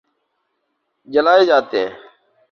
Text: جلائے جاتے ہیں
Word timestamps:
جلائے 1.07 1.45
جاتے 1.45 1.79
ہیں 1.79 1.93